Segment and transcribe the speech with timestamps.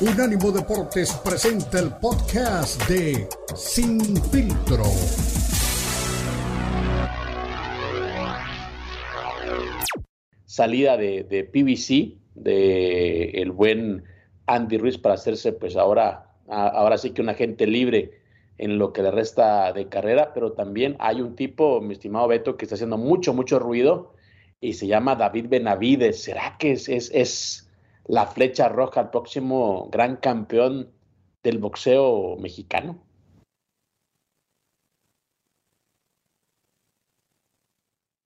[0.00, 4.00] Unánimo Deportes presenta el podcast de Sin
[4.30, 4.84] Filtro.
[10.44, 14.04] Salida de, de PBC, de el buen
[14.46, 18.12] Andy Ruiz para hacerse pues ahora, ahora sí que un agente libre
[18.56, 22.56] en lo que le resta de carrera, pero también hay un tipo, mi estimado Beto,
[22.56, 24.14] que está haciendo mucho, mucho ruido
[24.60, 26.22] y se llama David Benavides.
[26.22, 27.67] ¿Será que es, es, es
[28.08, 30.90] la flecha roja al próximo gran campeón
[31.42, 32.98] del boxeo mexicano.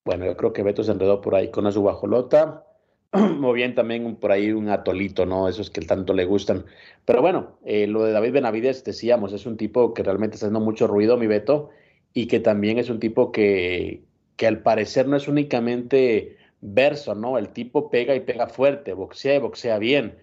[0.05, 2.67] Bueno, yo creo que Beto se enredó por ahí con su guajolota.
[3.13, 5.49] Muy bien también por ahí un atolito, ¿no?
[5.49, 6.65] Esos que tanto le gustan.
[7.05, 10.65] Pero bueno, eh, lo de David Benavides, decíamos, es un tipo que realmente está haciendo
[10.65, 11.71] mucho ruido, mi Beto,
[12.15, 14.05] y que también es un tipo que,
[14.37, 17.37] que al parecer no es únicamente verso, ¿no?
[17.37, 20.17] El tipo pega y pega fuerte, boxea y boxea bien.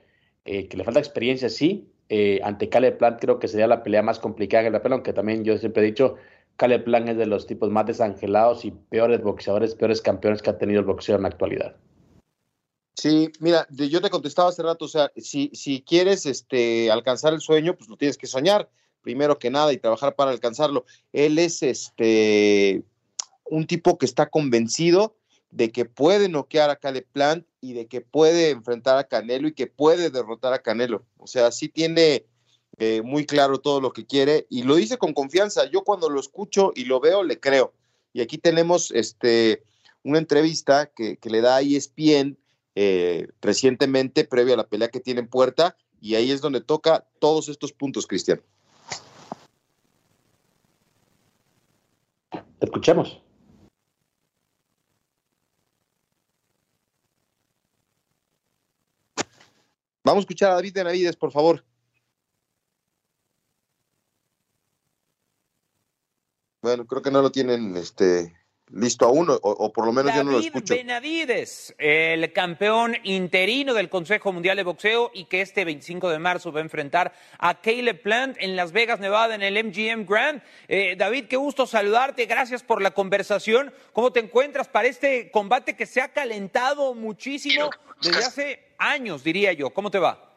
[0.46, 1.92] Eh, que le falta experiencia, sí.
[2.08, 5.14] Eh, ante Caleb Plant creo que sería la pelea más complicada en la pelea, aunque
[5.14, 6.16] también yo siempre he dicho,
[6.56, 10.58] Caleb Plant es de los tipos más desangelados y peores boxeadores, peores campeones que ha
[10.58, 11.76] tenido el boxeo en la actualidad.
[12.96, 17.42] Sí, mira, yo te contestaba hace rato, o sea, si, si quieres este, alcanzar el
[17.42, 18.70] sueño, pues lo tienes que soñar,
[19.02, 20.86] primero que nada, y trabajar para alcanzarlo.
[21.14, 22.84] Él es este,
[23.46, 25.16] un tipo que está convencido
[25.52, 29.54] de que puede noquear a Caleb Plant y de que puede enfrentar a Canelo y
[29.54, 31.06] que puede derrotar a Canelo.
[31.18, 32.26] O sea, sí tiene
[32.78, 35.70] eh, muy claro todo lo que quiere y lo dice con confianza.
[35.70, 37.74] Yo cuando lo escucho y lo veo, le creo.
[38.14, 39.64] Y aquí tenemos este,
[40.04, 42.38] una entrevista que, le da a ESPN
[42.76, 47.06] eh, recientemente, previo a la pelea que tiene en puerta, y ahí es donde toca
[47.20, 48.42] todos estos puntos, Cristian.
[52.62, 53.22] Escuchemos.
[60.10, 61.64] Vamos a escuchar a David Benavides, por favor.
[66.64, 68.34] Bueno, creo que no lo tienen este,
[68.72, 70.74] listo aún, o, por lo menos yo no lo escucho.
[70.74, 76.52] Benavides, el campeón interino del Consejo Mundial de Boxeo y que este 25 de marzo
[76.52, 80.42] va a enfrentar a Caleb Plant en Las Vegas, Nevada, en el MGM Grand.
[80.68, 83.72] Eh, David, qué gusto saludarte, gracias por la conversación.
[83.94, 87.70] ¿Cómo te encuentras para este combate que se ha calentado muchísimo
[88.02, 89.70] desde hace años, diría yo.
[89.70, 90.30] ¿Cómo te va?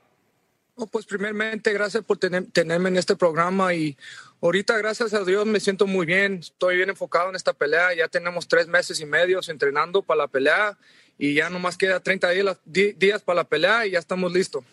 [0.91, 3.97] pues primeramente, gracias por tenerme en este programa y
[4.41, 6.39] ahorita, gracias a Dios, me siento muy bien.
[6.41, 7.95] Estoy bien enfocado en esta pelea.
[7.95, 10.77] Ya tenemos tres meses y medio entrenando para la pelea
[11.19, 12.31] y ya nomás queda 30
[12.65, 14.65] días, para la pelea y ya estamos listos.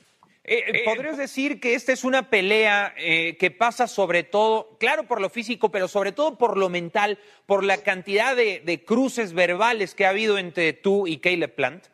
[0.45, 5.03] Eh, eh, ¿Podrías decir que esta es una pelea eh, que pasa sobre todo, claro
[5.03, 9.33] por lo físico, pero sobre todo por lo mental, por la cantidad de, de cruces
[9.33, 11.85] verbales que ha habido entre tú y Caleb Plant?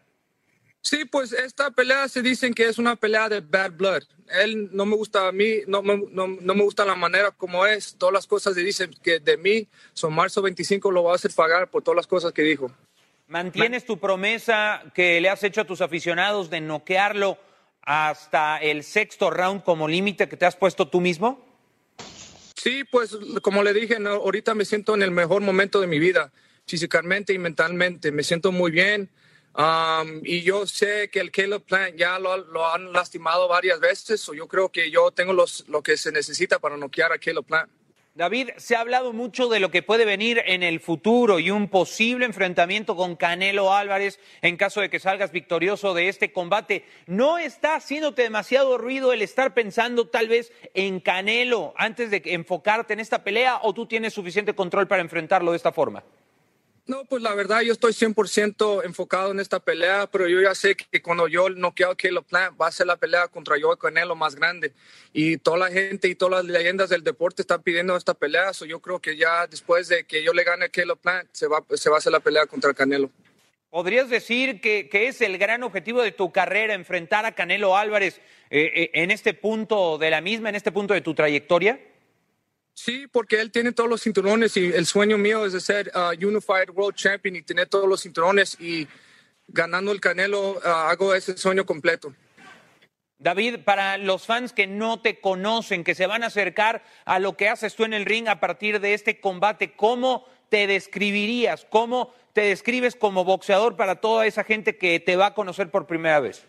[0.85, 4.03] Sí, pues esta pelea se dicen que es una pelea de bad blood.
[4.39, 7.95] Él no me gusta a mí, no, no, me gusta la manera como es.
[7.97, 11.31] Todas las cosas que dicen que de mí, son marzo 25 lo va a hacer
[11.33, 12.71] pagar por todas las cosas que dijo.
[13.27, 17.39] ¿Mantienes tu promesa que le has hecho a tus aficionados de noquearlo
[17.81, 21.43] hasta el sexto round como límite que te has puesto tú mismo?
[22.55, 26.31] Sí, pues como le dije, ahorita me siento en el mejor momento de mi vida,
[26.67, 28.11] físicamente y mentalmente.
[28.11, 29.09] Me siento muy bien.
[29.57, 34.33] Um, y yo sé que el Caleb Plant ya lo, han lastimado varias veces, o
[34.33, 37.71] yo creo que yo tengo los, lo que se necesita para noquear a Caleb Plant.
[38.15, 41.67] David, se ha hablado mucho de lo que puede venir en el futuro y un
[41.67, 46.85] posible enfrentamiento con Canelo Álvarez en caso de que salgas victorioso de este combate.
[47.07, 52.93] ¿No está haciéndote demasiado ruido el estar pensando tal vez en Canelo antes de enfocarte
[52.93, 56.03] en esta pelea o tú tienes suficiente control para enfrentarlo de esta forma?
[56.87, 60.75] No, pues la verdad yo estoy 100% enfocado en esta pelea, pero yo ya sé
[60.75, 64.15] que cuando yo noqueo a Caleb Plant va a ser la pelea contra yo Canelo
[64.15, 64.71] más grande.
[65.11, 68.65] Y toda la gente y todas las leyendas del deporte están pidiendo esta pelea, so
[68.65, 71.63] yo creo que ya después de que yo le gane a Caleb Plant se va,
[71.73, 73.09] se va a hacer la pelea contra Canelo.
[73.71, 78.21] ¿Podrías decir que, que, es el gran objetivo de tu carrera enfrentar a Canelo Álvarez
[78.51, 81.79] eh, eh, en este punto de la misma, en este punto de tu trayectoria?
[82.75, 86.09] Sí, porque él tiene todos los cinturones y el sueño mío es de ser uh,
[86.09, 88.85] Unified World Champion y tener todos los cinturones y
[89.47, 92.13] ganando el Canelo uh, hago ese sueño completo.
[93.17, 97.37] David, para los fans que no te conocen, que se van a acercar a lo
[97.37, 101.65] que haces tú en el ring a partir de este combate, ¿cómo te describirías?
[101.69, 105.87] ¿Cómo te describes como boxeador para toda esa gente que te va a conocer por
[105.87, 106.45] primera vez?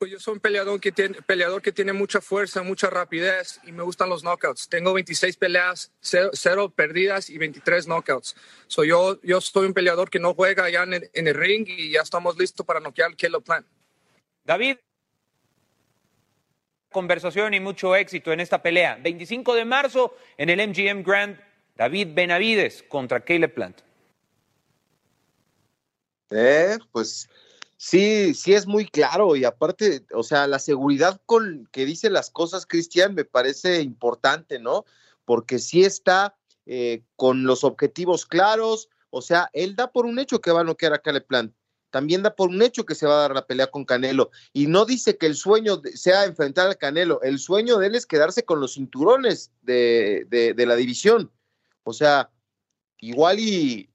[0.00, 3.72] Pues yo soy un peleador que, tiene, peleador que tiene mucha fuerza, mucha rapidez y
[3.72, 4.66] me gustan los knockouts.
[4.66, 8.34] Tengo 26 peleas, 0, perdidas y 23 knockouts.
[8.66, 12.00] So yo, yo soy un peleador que no juega ya en el, ring y ya
[12.00, 13.62] estamos listos para noquear el Kilo Plan.
[14.42, 14.78] David,
[16.88, 18.98] conversación y mucho éxito en esta pelea.
[19.02, 21.38] 25 de marzo en el MGM Grand,
[21.76, 23.82] David Benavides contra Caleb Plant.
[26.30, 27.28] Eh, pues
[27.80, 32.28] sí, sí es muy claro y aparte, o sea, la seguridad con que dice las
[32.30, 34.84] cosas, Cristian, me parece importante, ¿no?
[35.24, 36.36] Porque sí está
[36.66, 40.64] eh, con los objetivos claros, o sea, él da por un hecho que va a
[40.64, 41.54] noquear a Caleb Plant
[41.90, 44.30] también da por un hecho que se va a dar la pelea con Canelo.
[44.52, 48.06] Y no dice que el sueño sea enfrentar al Canelo, el sueño de él es
[48.06, 51.32] quedarse con los cinturones de, la división.
[51.82, 52.30] O sea,
[53.00, 53.86] igual y,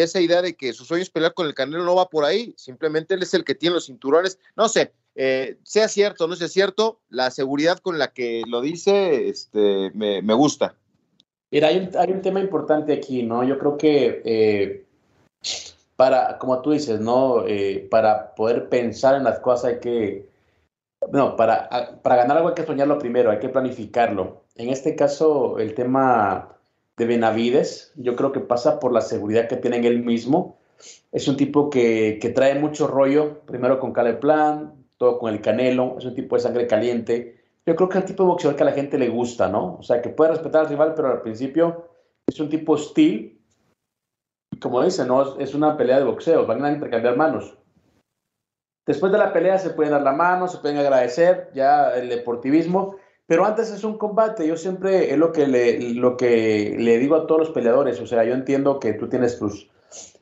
[0.00, 2.54] esa idea de que su sueño es pelear con el Canelo no va por ahí,
[2.56, 4.38] simplemente él es el que tiene los cinturones.
[4.56, 8.60] No sé, eh, sea cierto o no sea cierto, la seguridad con la que lo
[8.60, 10.74] dice este, me, gusta.
[11.50, 13.44] Mira, hay un, hay un, tema importante aquí, ¿no?
[13.44, 14.84] Yo creo que eh,
[15.96, 17.46] para, como tú dices, ¿no?
[17.46, 20.28] Eh, para poder pensar en las cosas hay que,
[21.12, 24.44] no, para, para ganar algo hay que soñarlo primero, hay que planificarlo.
[24.56, 26.53] En este caso, el tema
[26.96, 30.58] de Benavides, yo creo que pasa por la seguridad que tiene en él mismo.
[31.12, 35.40] Es un tipo que, que trae mucho rollo, primero con Caleb Plan, todo con el
[35.40, 37.42] Canelo, es un tipo de sangre caliente.
[37.66, 39.76] Yo creo que es el tipo de boxeador que a la gente le gusta, ¿no?
[39.78, 41.88] O sea, que puede respetar al rival, pero al principio
[42.26, 43.34] es un tipo hostil
[44.60, 47.56] como dice, no es una pelea de boxeo, van a intercambiar manos.
[48.86, 52.96] Después de la pelea se pueden dar la mano, se pueden agradecer, ya el deportivismo,
[53.26, 54.46] pero antes es un combate.
[54.46, 58.06] Yo siempre es lo que le, lo que le digo a todos los peleadores, o
[58.06, 59.70] sea, yo entiendo que tú tienes tus,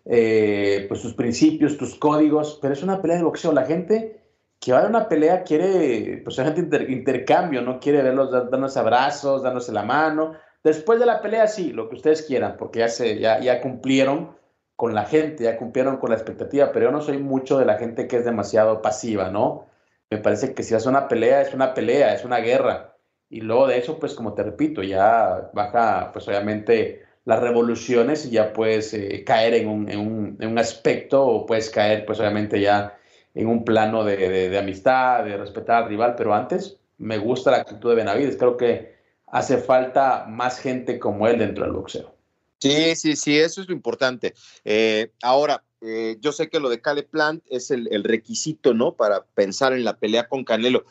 [0.04, 3.52] eh, pues tus principios, tus códigos, pero es una pelea de boxeo.
[3.52, 4.20] La gente
[4.60, 9.72] que va a una pelea quiere, pues gente intercambio, no quiere verlos darnos abrazos, dándose
[9.72, 10.34] la mano.
[10.62, 14.36] Después de la pelea, sí, lo que ustedes quieran, porque ya, se, ya, ya cumplieron
[14.76, 17.78] con la gente, ya cumplieron con la expectativa, pero yo no soy mucho de la
[17.78, 19.66] gente que es demasiado pasiva, ¿no?
[20.10, 22.91] Me parece que si hace una pelea, es una pelea, es una guerra.
[23.32, 28.32] Y luego de eso, pues como te repito, ya baja, pues obviamente las revoluciones y
[28.32, 32.20] ya puedes eh, caer en un, en, un, en un, aspecto o puedes caer, pues
[32.20, 32.98] obviamente ya
[33.34, 37.56] en un plano de, de, amistad, de respetar al rival, pero antes me gusta la
[37.56, 38.96] actitud de Benavides, creo que
[39.28, 42.14] hace falta más gente como él dentro del boxeo.
[42.58, 44.34] Sí, sí, sí, eso es lo importante.
[44.62, 48.94] Eh, ahora, eh, yo sé que lo de Cale Plant es el, requisito, ¿no?
[48.94, 50.84] Para pensar en la pelea con Canelo.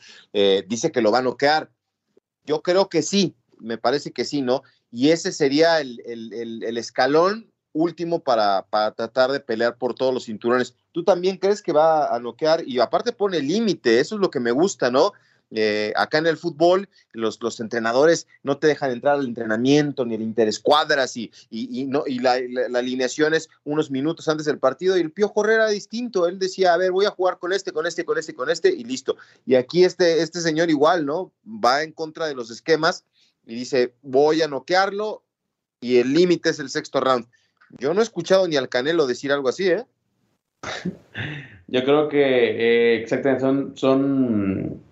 [0.67, 1.69] Dice que lo va a noquear.
[2.45, 4.63] Yo creo que sí, me parece que sí, ¿no?
[4.91, 10.75] Y ese sería el, escalón último para, para, tratar de pelear por todos los cinturones.
[10.91, 12.67] ¿Tú también crees que va a noquear?
[12.67, 15.13] Y aparte pone límite, eso es lo que me gusta, ¿no?
[15.53, 20.15] Eh, acá en el fútbol los, los, entrenadores no te dejan entrar al entrenamiento ni
[20.15, 22.39] el interescuadras y, y, no, y la,
[22.73, 26.73] alineación es unos minutos antes del partido y el Pío Correa era distinto, él decía,
[26.73, 29.17] a ver, voy a jugar con este, con este, con este, con este y listo.
[29.45, 31.33] Y aquí este, este señor igual, ¿no?
[31.45, 33.03] Va en contra de los esquemas
[33.45, 35.21] y dice, voy a noquearlo
[35.81, 37.27] y el límite es el sexto round.
[37.77, 39.85] Yo no he escuchado ni al Canelo decir algo así, ¿eh?
[41.67, 44.90] Yo creo que eh, exactamente son, son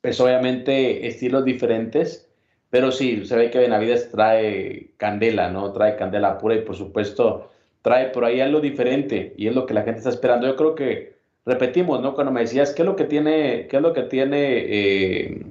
[0.00, 2.28] pues obviamente estilos diferentes,
[2.70, 5.72] pero sí, se ve que Benavides trae candela, ¿no?
[5.72, 7.50] Trae candela pura y por supuesto
[7.82, 10.46] trae por ahí algo diferente y es lo que la gente está esperando.
[10.46, 12.14] Yo creo que repetimos, ¿no?
[12.14, 15.46] Cuando me decías, ¿qué es lo que tiene, qué es lo que tiene eh,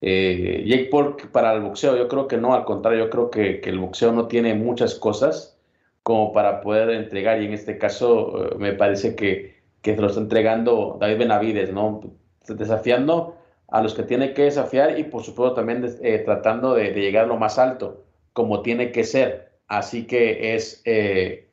[0.00, 1.96] eh, Jake Paul para el boxeo?
[1.96, 4.94] Yo creo que no, al contrario, yo creo que, que, el boxeo no tiene muchas
[4.94, 5.58] cosas
[6.02, 10.08] como para poder entregar y en este caso eh, me parece que, que se lo
[10.08, 12.00] está entregando David Benavides, ¿no?
[12.48, 13.37] Desafiando
[13.68, 17.36] a los que tiene que desafiar y por supuesto también eh, tratando de, llegar lo
[17.36, 19.52] más alto, como tiene que ser.
[19.68, 21.50] Así que es eh,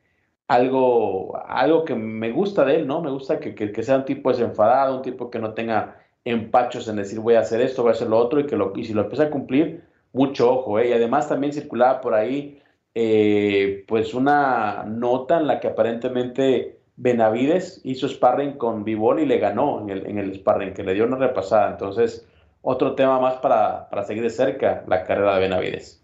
[0.48, 3.02] algo, algo que me gusta de él, ¿no?
[3.02, 6.96] Me gusta que, que, sea un tipo desenfadado, un tipo que no tenga empachos en
[6.96, 8.94] decir voy a hacer esto, voy a hacer lo otro y que lo, y si
[8.94, 10.88] lo empieza a cumplir, mucho ojo, ¿eh?
[10.88, 12.60] Y además también circulaba por ahí
[12.94, 19.38] eh, pues una nota en la que aparentemente Benavides hizo sparring con Vivol y le
[19.38, 21.70] ganó en el, en el sparring, que le dio una repasada.
[21.70, 22.26] Entonces,
[22.62, 26.02] otro tema más para, para seguir de cerca la carrera de Benavides.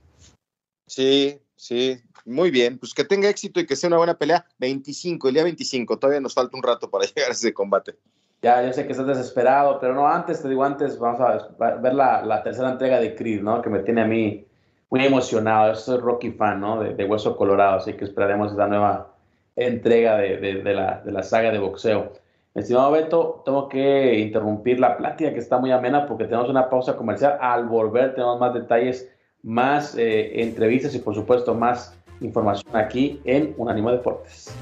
[0.87, 2.79] Sí, sí, muy bien.
[2.79, 4.45] Pues que tenga éxito y que sea una buena pelea.
[4.59, 5.99] 25, el día 25.
[5.99, 7.97] Todavía nos falta un rato para llegar a ese combate.
[8.43, 11.95] Ya, yo sé que estás desesperado, pero no, antes, te digo, antes vamos a ver
[11.95, 13.63] la, la tercera entrega de Creed, ¿no?
[13.63, 14.45] Que me tiene a mí
[14.91, 15.73] muy emocionado.
[15.73, 16.81] Yo soy Rocky fan, ¿no?
[16.83, 19.12] De, de Hueso Colorado, así que esperaremos esa nueva
[19.57, 22.13] entrega de, la, saga de boxeo.
[22.55, 26.97] Estimado Beto, tengo que interrumpir la plática que está muy amena porque tenemos una pausa
[26.97, 27.39] comercial.
[27.41, 29.11] Al volver tenemos más detalles,
[29.43, 34.55] más eh, entrevistas y por supuesto más información aquí en Unánimo Deportes.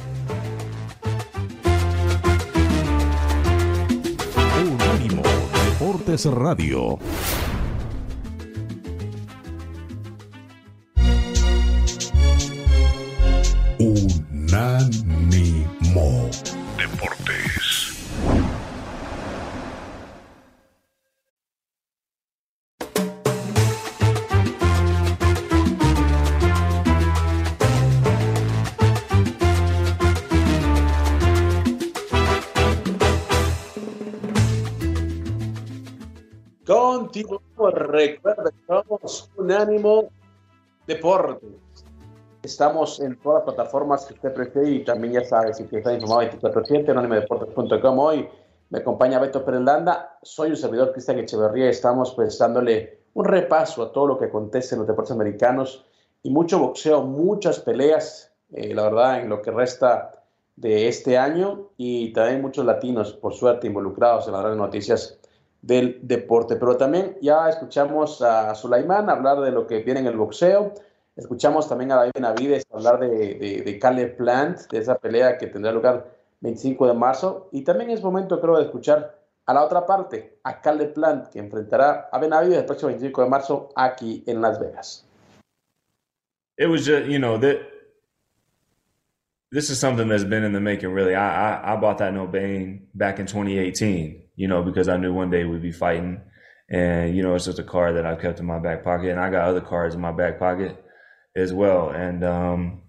[4.61, 5.23] Unánimo.
[5.70, 6.99] Deportes Radio.
[39.40, 40.11] Unánimo
[40.87, 41.49] Deportes.
[42.42, 45.94] Estamos en todas las plataformas que usted prefiere y también ya sabe, si quiere estar
[45.94, 47.99] informado 24-7, unánimodeportes.com.
[47.99, 48.28] Hoy
[48.68, 52.38] me acompaña Beto Pérez Landa, soy un servidor Cristian Echeverría y estamos pues
[53.14, 55.87] un repaso a todo lo que acontece en los deportes americanos
[56.23, 60.23] y mucho boxeo, muchas peleas, eh, la verdad, en lo que resta
[60.56, 65.20] de este año y también muchos latinos, por suerte, involucrados en las grandes noticias
[65.62, 66.57] del deporte.
[66.57, 70.75] Pero también ya escuchamos a Sulaimán hablar de lo que viene en el boxeo.
[71.17, 75.73] Escuchamos también a David Navides hablar de, de, de Plant, de esa pelea que tendrá
[75.73, 76.07] lugar
[76.40, 77.49] 25 de marzo.
[77.52, 81.38] Y también es momento, creo, de escuchar a la otra parte, a Caleb Plant, que
[81.38, 85.07] enfrentará a Benavides el próximo 25 de marzo aquí en Las Vegas.
[86.57, 87.57] It was just, you know, that
[89.50, 91.14] this is something that's been in the making, really.
[91.14, 95.44] I, bought that No Bane back in 2018, you know, because I knew one day
[95.44, 96.23] we'd be fighting.
[96.70, 99.11] And, you know, it's just a card that I've kept in my back pocket.
[99.11, 100.82] And I got other cards in my back pocket
[101.37, 101.90] as well.
[101.90, 102.80] And, um,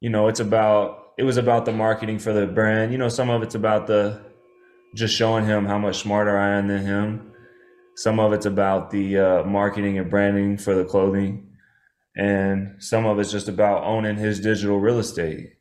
[0.00, 2.92] you know, it's about, it was about the marketing for the brand.
[2.92, 4.20] You know, some of it's about the,
[4.94, 7.32] just showing him how much smarter I am than him.
[7.96, 11.48] Some of it's about the uh, marketing and branding for the clothing
[12.14, 15.54] and some of it's just about owning his digital real estate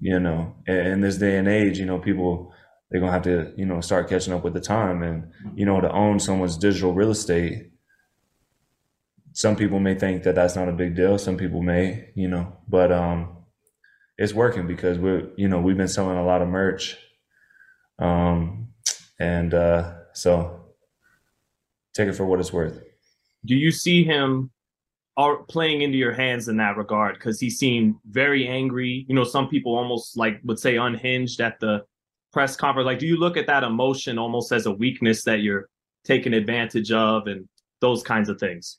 [0.00, 2.53] you know in this day and age you know people
[2.94, 5.02] they're gonna have to you know start catching up with the time.
[5.02, 7.72] And you know to own someone's digital real estate
[9.32, 11.18] some people may think that that's not a big deal.
[11.18, 13.38] Some people may you know but um
[14.16, 16.96] it's working because we're you know we've been selling a lot of merch.
[17.98, 18.68] Um
[19.18, 20.60] and uh so
[21.94, 22.80] take it for what it's worth.
[23.44, 24.52] Do you see him
[25.16, 27.14] are playing into your hands in that regard?
[27.14, 29.04] Because he seemed very angry.
[29.08, 31.84] You know, some people almost like would say unhinged at the
[32.34, 32.84] press conference.
[32.84, 35.70] Like, do you look at that emotion almost as a weakness that you're
[36.04, 37.48] taking advantage of and
[37.80, 38.78] those kinds of things?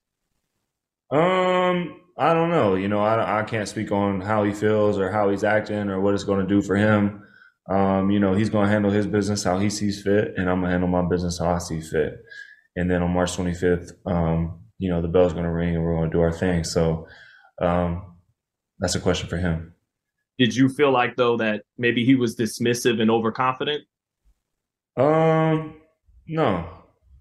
[1.09, 2.75] Um, I don't know.
[2.75, 5.99] You know, I, I can't speak on how he feels or how he's acting or
[6.01, 7.23] what it's going to do for him.
[7.67, 10.59] Um, you know, he's going to handle his business how he sees fit, and I'm
[10.59, 12.21] going to handle my business how I see fit.
[12.75, 15.95] And then on March 25th, um, you know the bell's going to ring and we're
[15.95, 16.63] going to do our thing.
[16.63, 17.07] So
[17.61, 18.15] um,
[18.79, 19.74] that's a question for him.
[20.37, 23.83] Did you feel like though that maybe he was dismissive and overconfident?
[24.97, 25.75] Um,
[26.27, 26.67] no,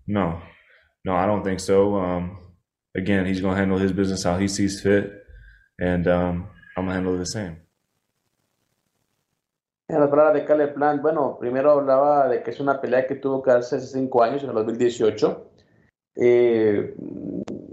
[0.06, 0.40] no,
[1.04, 1.96] no, I don't think so.
[1.96, 2.38] Um,
[2.96, 5.24] again, he's going to handle his business how he sees fit,
[5.80, 7.56] and um, I'm going to handle it the same.
[9.86, 13.16] En las palabras de Caleb Plant, bueno, primero hablaba de que es una pelea que
[13.16, 15.50] tuvo que darse hace cinco años, en el 2018.
[16.16, 16.94] Eh,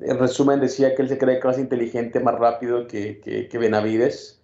[0.02, 3.48] en resumen, decía que él se cree que es más inteligente, más rápido que, que,
[3.48, 4.41] que Benavides.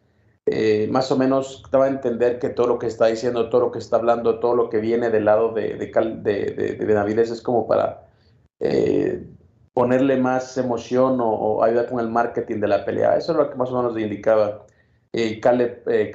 [0.50, 3.72] Eh, más o menos estaba a entender que todo lo que está diciendo, todo lo
[3.72, 5.88] que está hablando, todo lo que viene del lado de, de,
[6.24, 8.08] de, de Benavides es como para
[8.60, 9.27] eh,
[9.77, 13.16] ponerle más emoción o, ayudar con el marketing de la pelea.
[13.16, 14.66] Eso es lo que más o menos le indicaba
[15.13, 16.12] eh, Caleb, eh,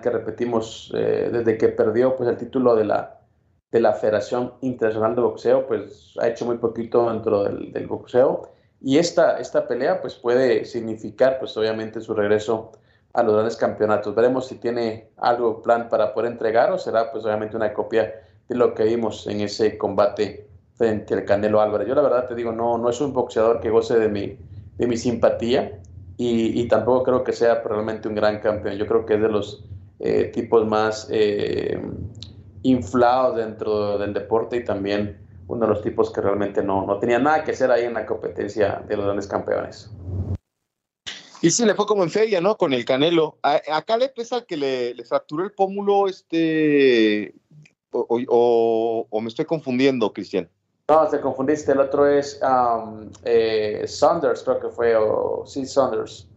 [0.00, 3.20] que repetimos, eh, desde que perdió pues, el título de la,
[3.72, 8.50] de la Federación Internacional de Boxeo, pues ha hecho muy poquito dentro del, del boxeo.
[8.80, 12.72] Y esta, esta pelea pues puede significar pues obviamente su regreso
[13.12, 14.14] a los grandes campeonatos.
[14.14, 18.12] Veremos si tiene algo plan para poder entregar o será pues obviamente una copia
[18.48, 21.88] de lo que vimos en ese combate frente al Canelo Álvarez.
[21.88, 24.38] Yo la verdad te digo, no, no es un boxeador que goce de mi,
[24.76, 25.80] de mi simpatía
[26.16, 28.76] y, y tampoco creo que sea realmente un gran campeón.
[28.76, 29.64] Yo creo que es de los
[29.98, 31.78] eh, tipos más eh,
[32.62, 37.18] inflados dentro del deporte y también uno de los tipos que realmente no, no tenía
[37.18, 39.90] nada que hacer ahí en la competencia de los grandes campeones.
[41.42, 42.56] Y sí, le fue como en feria, ¿no?
[42.56, 43.38] Con el Canelo.
[43.42, 47.34] A, acá le pesa que le, le, fracturó el pómulo, este.
[47.92, 50.48] O, o, o, me estoy confundiendo, Cristian.
[50.88, 51.72] No, te confundiste.
[51.72, 56.28] El otro es um, eh, Saunders, creo que fue, o sí, Saunders.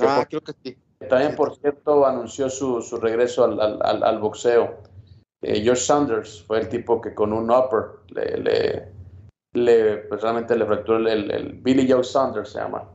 [0.00, 0.76] Ah, creo que sí.
[1.08, 4.76] También, por cierto, anunció su, su regreso al, al, al boxeo.
[5.42, 8.92] Eh, George Sanders fue el tipo que con un upper le, le,
[9.52, 12.88] le pues realmente le fracturó el, el, el, Billy Joe Sanders se llama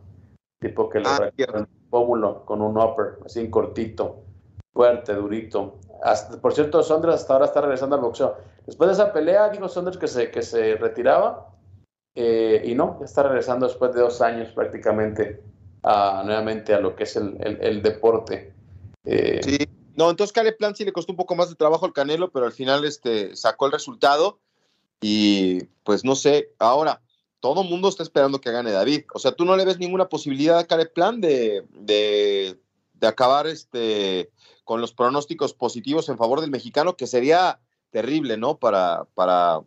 [0.62, 4.24] tipo que le Ah, el pómulo con un upper así cortito
[4.74, 5.80] fuerte durito.
[6.04, 8.38] Hasta, por cierto Sanders hasta ahora está regresando al boxeo.
[8.66, 11.50] Después de esa pelea dijo Saunders que se, que se retiraba
[12.16, 15.42] eh, y no, está regresando después de dos años prácticamente
[15.84, 18.54] a, nuevamente a lo que es el, el, deporte.
[19.04, 19.58] Eh, sí,
[19.96, 22.46] no, entonces Caleb Plant sí le costó un poco más de trabajo al Canelo, pero
[22.46, 24.40] al final este, sacó el resultado
[25.02, 27.02] y pues no sé, ahora
[27.42, 29.04] todo mundo está esperando que gane David.
[29.14, 32.58] O sea, tú no le ves ninguna posibilidad a Caleb Plant de, de,
[32.94, 34.32] de acabar este,
[34.64, 38.58] con los pronósticos positivos en favor del mexicano, que sería terrible, ¿no?
[38.58, 39.62] Para, para,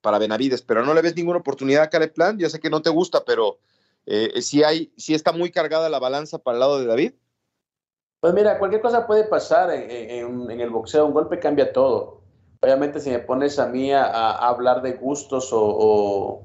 [0.00, 2.40] para Benavides, pero no le ves ninguna oportunidad a Caleb Plant.
[2.40, 3.58] Yo sé que no te gusta, pero
[4.06, 7.12] eh, si hay, si está muy cargada la balanza para el lado de David.
[8.20, 12.22] Pues mira, cualquier cosa puede pasar en, el boxeo, un golpe cambia todo.
[12.60, 16.42] Obviamente si me pones a mí a, hablar de gustos o,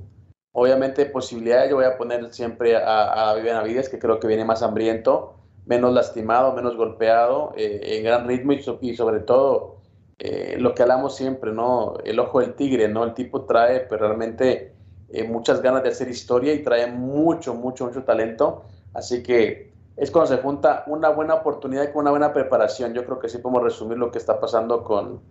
[0.59, 4.63] obviamente posibilidades, yo voy a poner siempre a, a Benavides, que creo que viene más
[4.63, 5.35] hambriento,
[5.67, 9.75] menos lastimado, menos golpeado, eh, en gran ritmo y sobre todo
[10.17, 11.93] eh, lo que hablamos siempre, ¿no?
[12.03, 13.03] El ojo del tigre, ¿no?
[13.03, 14.73] El tipo trae pues, realmente
[15.09, 18.63] eh, muchas ganas de hacer historia y trae mucho, mucho, mucho talento.
[18.95, 22.95] Así que es cuando se junta una buena oportunidad con una buena preparación.
[22.95, 25.21] Yo creo que sí podemos resumir lo que está pasando con,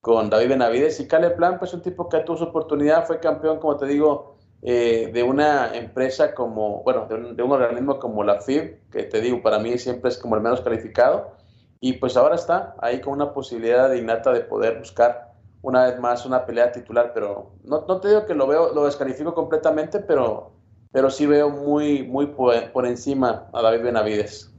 [0.00, 1.00] con David Benavides.
[1.00, 4.37] Y Caleb Plan, pues un tipo que tuvo su oportunidad, fue campeón, como te digo,
[4.62, 9.40] eh, de una empresa como, bueno, de un, organismo como la FIB, que te digo,
[9.40, 11.36] para mí siempre es como el menos calificado
[11.80, 16.00] y pues ahora está ahí con una posibilidad de innata de poder buscar una vez
[16.00, 20.00] más una pelea titular, pero no, no te digo que lo veo, lo descalifico completamente,
[20.00, 20.52] pero,
[20.92, 24.52] pero sí veo muy, muy por, encima a David Benavides.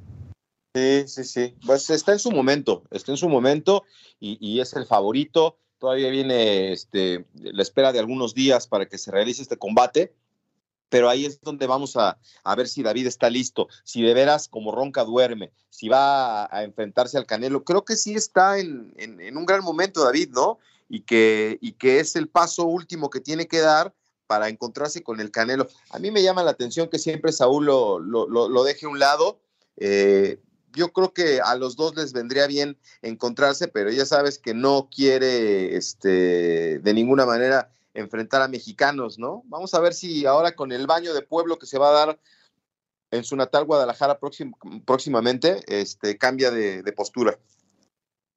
[0.75, 1.58] Sí, sí, sí.
[1.65, 3.84] Pues está en su momento, está en su momento
[4.20, 5.58] y, y, es el favorito.
[5.79, 10.13] Todavía viene este, la espera de algunos días para que se realice este combate
[10.89, 12.17] pero ahí es donde vamos a,
[12.57, 17.17] ver si David está listo, si de veras como Ronca duerme, si va a, enfrentarse
[17.17, 17.63] al Canelo.
[17.63, 18.93] Creo que sí está en,
[19.38, 20.59] un gran momento David, ¿no?
[20.89, 23.93] Y que, y que es el paso último que tiene que dar
[24.25, 25.67] para encontrarse con el Canelo.
[25.91, 29.39] A mí me llama la atención que siempre Saúl lo, lo, deje a un lado.
[29.77, 30.39] Eh,
[30.73, 34.89] yo creo que a los dos les vendría bien encontrarse, pero ya sabes que no
[34.93, 39.43] quiere este, de ninguna manera enfrentar a mexicanos, ¿no?
[39.45, 42.19] Vamos a ver si ahora con el baño de pueblo que se va a dar
[43.12, 44.19] en su natal Guadalajara
[44.86, 47.38] próximamente, este, cambia de, postura.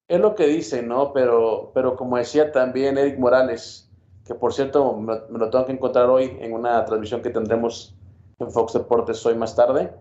[0.07, 1.13] Es lo que dice, ¿no?
[1.13, 3.89] Pero, pero como decía también Eric Morales,
[4.25, 7.95] que por cierto me, lo tengo que encontrar hoy en una transmisión que tendremos
[8.39, 9.93] en Fox Deportes hoy más tarde,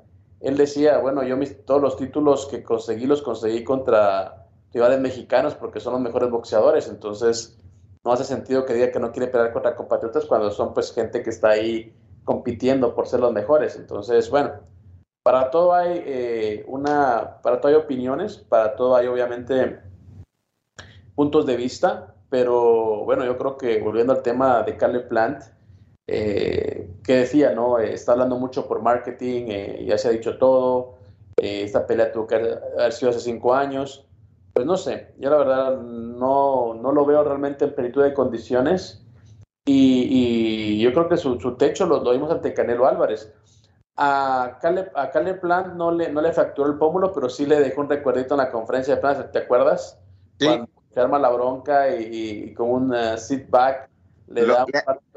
[0.43, 5.55] él decía, bueno, yo mis, todos los títulos que conseguí los conseguí contra rivales mexicanos
[5.55, 7.59] porque son los mejores boxeadores, entonces
[8.05, 11.23] no hace sentido que diga que no quiere pelear contra compatriotas cuando son pues gente
[11.23, 13.77] que está ahí compitiendo por ser los mejores.
[13.77, 14.53] Entonces, bueno,
[15.23, 19.81] para todo hay eh, una, para todo hay opiniones, para todo hay obviamente
[21.15, 25.45] puntos de vista, pero bueno, yo creo que volviendo al tema de Caleb Plant,
[26.07, 27.79] eh, que decía, ¿no?
[27.79, 29.47] Eh, está hablando mucho por marketing,
[29.87, 30.95] ya se ha dicho todo,
[31.37, 34.07] esta pelea tuvo que haber sido hace cinco años,
[34.53, 39.03] pues no sé, yo la verdad no, no lo veo realmente en plenitud de condiciones
[39.65, 43.33] y, yo creo que su, techo lo, lo, vimos ante Canelo Álvarez.
[43.97, 47.61] A Caleb, a Caleb Plant no le, no le fracturó el pómulo, pero sí le
[47.61, 49.99] dejó un recuerdito en la conferencia de prensa, ¿te acuerdas?
[50.38, 50.47] Sí.
[50.47, 53.88] Cuando se arma la bronca y, con un uh, sit back
[54.29, 54.67] le, da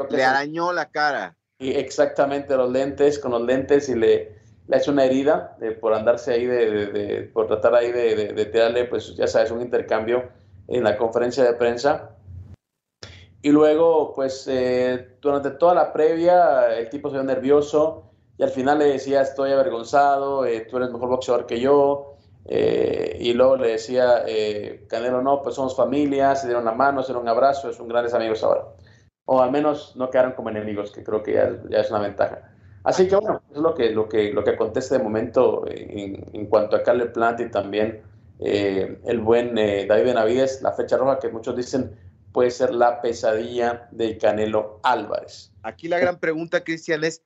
[0.10, 1.36] le arañó la cara.
[1.60, 4.36] Y exactamente los lentes, con los lentes y le,
[4.68, 8.46] le ha hecho una herida eh, por andarse ahí, de, por tratar ahí de, de,
[8.46, 10.30] tirarle, pues ya sabes, un intercambio
[10.68, 12.12] en la conferencia de prensa.
[13.42, 18.50] Y luego, pues eh, durante toda la previa, el tipo se ve nervioso y al
[18.50, 22.18] final le decía, estoy avergonzado, eh, tú eres mejor boxeador que yo.
[22.48, 24.24] y luego le decía,
[24.88, 28.14] Canelo, no, pues somos familia, se dieron la mano, se dieron un abrazo, son grandes
[28.14, 28.66] amigos ahora.
[29.26, 32.52] O al menos no quedaron como enemigos, que creo que ya, ya es una ventaja.
[32.84, 36.46] Así que bueno, es lo que, lo que, lo que acontece de momento en, en
[36.46, 38.04] cuanto a Caleb Plant y también
[38.40, 41.98] eh, el buen eh, David Benavides, la fecha roja que muchos dicen
[42.32, 45.54] puede ser la pesadilla de Canelo Álvarez.
[45.64, 47.24] Aquí la gran pregunta, Cristian, es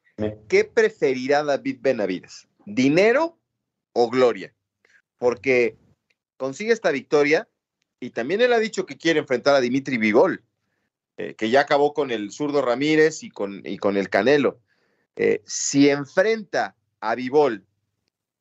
[0.48, 2.48] ¿qué preferirá David Benavides?
[2.66, 3.40] ¿Dinero
[3.94, 4.54] o gloria?
[5.18, 5.78] Porque
[6.38, 7.50] consigue esta victoria
[8.00, 10.44] y también él ha dicho que quiere enfrentar a Dimitri Vigol,
[11.20, 14.62] eh, que ya acabó con el zurdo Ramírez y con, y con el Canelo.
[15.18, 17.66] Eh, si enfrenta a Vivol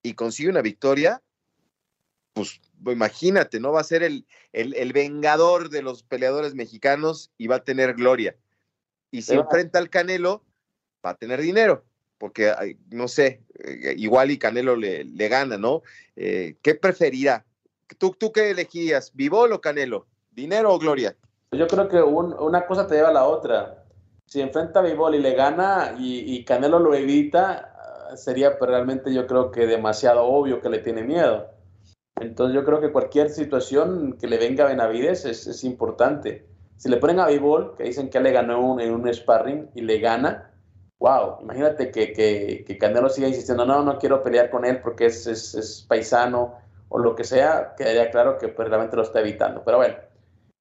[0.00, 1.20] y consigue una victoria,
[2.34, 3.72] pues, pues imagínate, ¿no?
[3.72, 8.36] Va a ser el, el, vengador de los peleadores mexicanos y va a tener gloria.
[9.10, 10.44] Y si enfrenta al Canelo,
[11.04, 11.84] va a tener dinero,
[12.16, 12.52] porque
[12.90, 15.82] no sé, eh, igual y Canelo le, le gana, ¿no?
[16.14, 17.44] Eh, ¿Qué preferirá?
[17.98, 20.06] ¿Tú, ¿Tú qué elegías, Vivol o Canelo?
[20.30, 21.16] ¿Dinero o gloria?
[21.52, 23.84] Yo creo que una cosa te lleva a la otra.
[24.26, 27.72] Si enfrenta a Bivol y le gana y, Canelo lo evita,
[28.10, 31.46] ah, sería pues, realmente yo creo que demasiado obvio que le tiene miedo.
[32.20, 36.46] Entonces yo creo que cualquier situación que le venga a Benavides es, importante.
[36.76, 39.98] Si le ponen a Bivol, que dicen que le ganó en un sparring y le
[40.00, 40.50] gana,
[40.98, 45.26] wow, imagínate que, que, Canelo siga insistiendo, no, no quiero pelear con él porque es,
[45.26, 46.56] es, paisano
[46.90, 49.62] o lo que sea, quedaría claro que pues, realmente lo está evitando.
[49.64, 49.94] Pero bueno,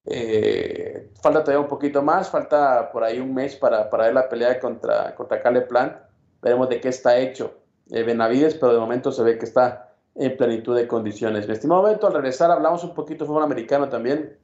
[0.10, 4.30] eh, falta todavía un poquito más, falta por ahí un mes para, para ver la
[4.30, 5.98] pelea contra, contra Caleb Plant.
[6.42, 7.56] Veremos de qué está hecho
[7.90, 11.48] eh, Benavides, pero de momento se ve que está en plenitud de condiciones.
[11.48, 14.38] Mi estimado Beto, al regresar hablamos un poquito de fútbol americano también,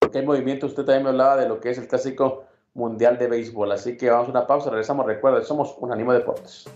[0.00, 0.66] porque hay movimiento.
[0.66, 3.70] Usted también me hablaba de lo que es el clásico mundial de béisbol.
[3.72, 5.06] Así que vamos a una pausa, regresamos.
[5.06, 6.66] Recuerda, somos un ánimo deportes.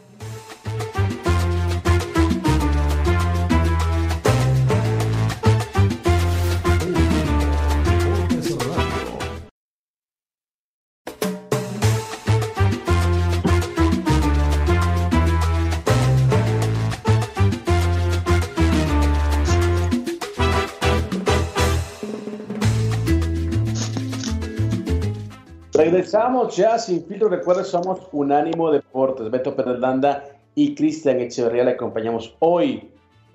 [25.98, 27.28] Regresamos ya sin filtro.
[27.28, 29.32] Recuerda, somos Unánimo Deportes.
[29.32, 32.88] Beto Landa y Cristian Echeverría le acompañamos hoy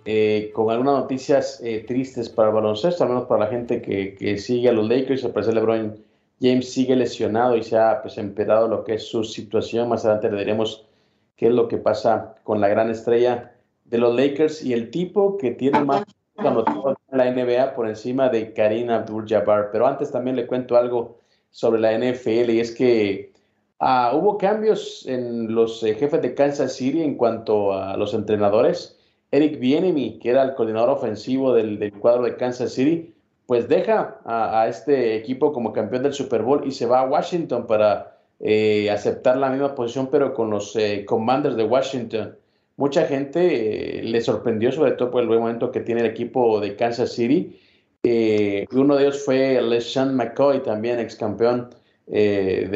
[0.06, 4.38] eh, con algunas noticias eh, tristes para el baloncesto, al menos para la gente que,
[4.38, 5.26] sigue a los Lakers.
[5.26, 5.98] El presidente LeBron
[6.40, 9.90] James sigue lesionado y se ha pues, empeorado lo que es su situación.
[9.90, 10.88] Más adelante le diremos
[11.36, 13.52] qué es lo que pasa con la gran estrella
[13.84, 16.06] de los Lakers y el tipo que tiene más
[16.38, 19.70] en la NBA por encima de Karim Abdul-Jabbar.
[19.74, 21.23] Pero antes también le cuento algo
[21.54, 23.32] sobre la NFL y es que
[23.80, 29.00] ah, hubo cambios en los eh, jefes de Kansas City en cuanto a los entrenadores.
[29.32, 33.14] Eric Bienemy, que era el coordinador ofensivo del, cuadro de Kansas City,
[33.46, 37.68] pues deja a, este equipo como campeón del Super Bowl y se va a Washington
[37.68, 42.36] para eh, aceptar la misma posición, pero con los eh, Commanders de Washington.
[42.78, 46.76] Mucha gente le sorprendió, sobre todo por el buen momento que tiene el equipo de
[46.76, 47.60] Kansas City.
[48.06, 51.70] Eh, uno de ellos fue LeSean McCoy, también ex campeón
[52.08, 52.68] eh,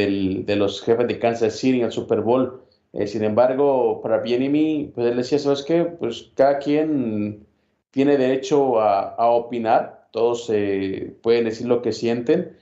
[0.45, 2.61] de los jefes de Kansas City en el Super Bowl.
[2.93, 5.83] Eh, sin embargo, para Bienemy, pues él decía, ¿sabes qué?
[5.83, 7.45] Pues cada quien
[7.91, 10.47] tiene derecho a, opinar, todos
[11.21, 12.55] pueden decir lo que sienten.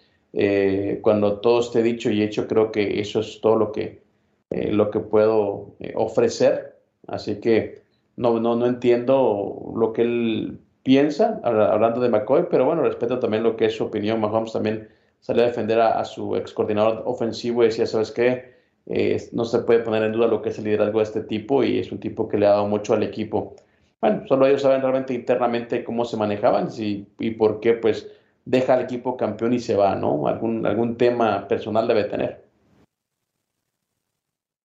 [1.02, 4.02] cuando todo esté dicho y hecho, creo que eso es todo lo que,
[4.50, 6.80] lo que puedo ofrecer.
[7.08, 7.84] Así que
[8.18, 13.42] no, no, no entiendo lo que él piensa, hablando de McCoy, pero bueno, respeto también
[13.42, 14.22] lo que es su opinión.
[14.22, 14.88] Mahomes también
[15.20, 18.54] salió a defender a, su ex coordinador ofensivo y decía, ¿sabes qué?
[18.86, 21.64] Eh, no se puede poner en duda lo que es el liderazgo de este tipo
[21.64, 23.56] y es un tipo que le ha dado mucho al equipo.
[24.00, 28.08] Bueno, solo ellos saben realmente internamente cómo se manejaban y, por qué pues
[28.46, 30.28] deja al equipo campeón y se va, ¿no?
[30.28, 32.46] Algún, algún tema personal debe tener.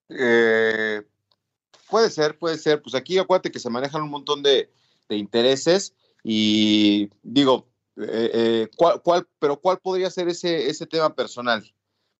[0.09, 1.01] Eh,
[1.89, 2.79] puede ser, puede ser.
[2.79, 4.69] Pues aquí acuérdate que se manejan un montón de
[5.09, 11.73] intereses y digo, eh, eh, ¿cuál, pero ¿cuál podría ser ese, ese tema personal?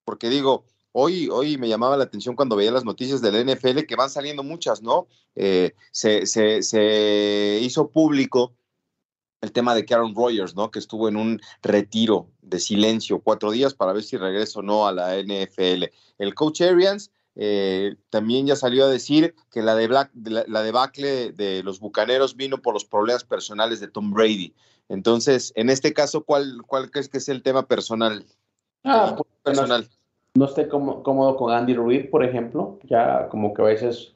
[0.04, 3.96] Porque digo, hoy, hoy me llamaba la atención cuando veía las noticias del NFL, que
[3.96, 5.08] van saliendo muchas, ¿no?
[5.36, 8.54] Eh, se, se, hizo público
[9.42, 10.70] el tema de Karen Rogers, ¿no?
[10.70, 14.88] Que estuvo en un retiro de silencio cuatro días para ver si regreso o no
[14.88, 15.86] a la NFL.
[16.20, 21.32] El coach Arians eh, también ya salió a decir que la, de Black, la, debacle
[21.32, 24.54] de los Bucaneros vino por los problemas personales de Tom Brady.
[24.90, 28.26] Entonces, en este caso, ¿cuál, cuál crees que es el tema personal?
[28.84, 29.88] Ah, pues, personal.
[30.36, 32.80] No, esté cómodo con Andy Reid, por ejemplo.
[32.84, 34.14] Ya como que a veces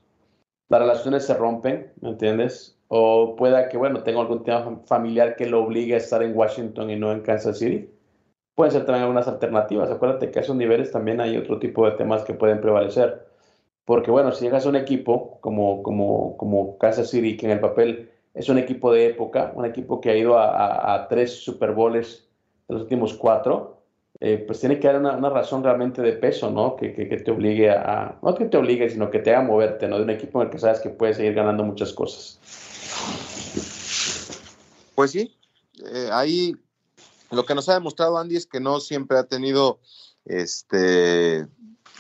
[0.70, 2.78] las relaciones se rompen, ¿me entiendes?
[2.88, 6.90] O pueda que, bueno, tenga algún tema familiar que lo obligue a estar en Washington
[6.90, 7.90] y no en Kansas City
[8.56, 9.92] pueden ser también algunas alternativas.
[9.92, 13.26] Acuérdate que a esos niveles también hay otro tipo de temas que pueden prevalecer.
[13.84, 17.60] Porque bueno, si llegas a un equipo como, como, como Kansas City, que en el
[17.60, 22.28] papel es un equipo de época, un equipo que ha ido a, tres Super Bowls
[22.68, 23.78] de los últimos cuatro,
[24.20, 26.76] eh, pues tiene que haber una, razón realmente de peso, ¿no?
[26.76, 29.98] Que, que, te obligue a, no que te obligue, sino que te haga moverte, ¿no?
[29.98, 32.40] De un equipo en el que sabes que puedes seguir ganando muchas cosas.
[34.96, 35.36] Pues sí,
[35.94, 36.56] eh, ahí
[37.36, 39.80] lo que nos ha demostrado Andy es que no siempre ha tenido
[40.26, 41.48] este,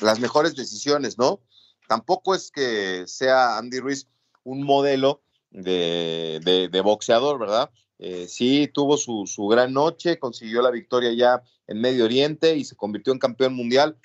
[0.01, 1.41] las mejores decisiones, ¿no?
[1.87, 4.07] Tampoco es que sea Andy Ruiz
[4.43, 5.21] un modelo
[5.51, 7.69] de, boxeador, ¿verdad?
[7.99, 12.75] Eh, sí, tuvo su, gran noche, consiguió la victoria ya en Medio Oriente y se
[12.75, 13.97] convirtió en campeón mundial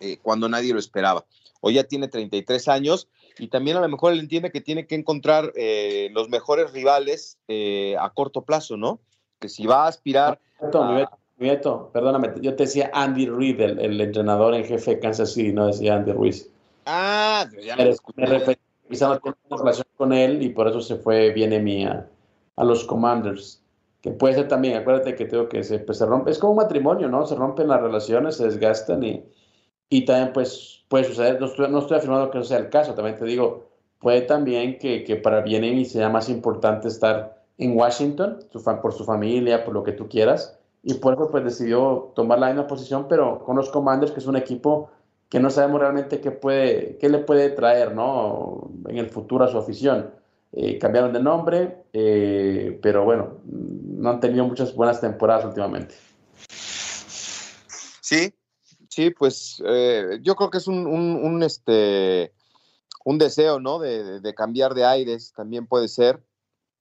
[0.00, 1.26] eh, cuando nadie lo esperaba.
[1.60, 4.94] Hoy ya tiene 33 años y también a lo mejor él entiende que tiene que
[4.94, 7.38] encontrar eh, los mejores rivales
[7.98, 9.00] a corto plazo, ¿no?
[9.40, 10.38] Que si va a aspirar
[11.40, 15.68] Nieto, perdóname, yo te decía Andy Reid, el, entrenador en jefe de Kansas City, no
[15.68, 16.50] decía Andy Ruiz.
[16.84, 18.58] Ah, ya me, me referí,
[18.90, 22.06] quizá no tiene una relación con él y por eso se fue, viene mía
[22.56, 23.62] a los Commanders.
[24.02, 26.58] Que puede ser también, acuérdate que tengo que se, pues, se rompe, es como un
[26.58, 27.24] matrimonio, ¿no?
[27.26, 29.24] Se rompen las relaciones, se desgastan y,
[29.88, 32.92] y también pues puede suceder, no estoy, no estoy afirmando que eso sea el caso,
[32.92, 37.76] también te digo, puede también que, que para bien y sea más importante estar en
[37.76, 38.38] Washington
[38.82, 42.46] por su familia, por lo que tú quieras, y por eso pues decidió tomar la
[42.48, 44.90] misma posición, pero con los Commanders, que es un equipo
[45.28, 48.70] que no sabemos realmente qué, puede, qué le puede traer ¿no?
[48.88, 50.10] en el futuro a su afición.
[50.52, 55.94] Eh, cambiaron de nombre, eh, pero bueno, no han tenido muchas buenas temporadas últimamente.
[58.00, 58.34] Sí,
[58.88, 62.32] sí, pues eh, yo creo que es un, un, este,
[63.04, 63.78] un deseo, ¿no?
[63.78, 66.20] De, de, cambiar de aires, también puede ser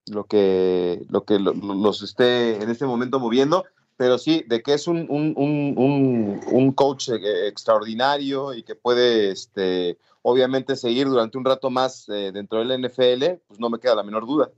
[0.10, 3.66] lo que, lo que los esté en este momento moviendo
[4.00, 9.30] pero sí, de que es un, un, un, un, coach eh, extraordinario y que puede,
[9.30, 13.96] este, obviamente, seguir durante un rato más eh, dentro del NFL, pues no me queda
[13.96, 14.50] la menor duda.